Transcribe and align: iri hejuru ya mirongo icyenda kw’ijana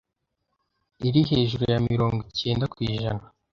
iri 1.07 1.21
hejuru 1.29 1.63
ya 1.73 1.79
mirongo 1.89 2.19
icyenda 2.31 2.65
kw’ijana 2.73 3.23